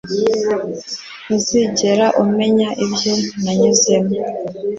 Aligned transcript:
Ntuzigera 1.25 2.05
umenya 2.21 2.69
ibyo 2.85 3.13
nanyuzemo 3.43 4.15